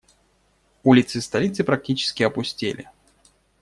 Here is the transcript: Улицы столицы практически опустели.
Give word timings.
Улицы 0.83 1.21
столицы 1.21 1.63
практически 1.63 2.23
опустели. 2.23 2.89